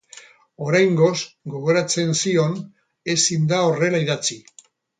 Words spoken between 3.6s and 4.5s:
horrela idatzi.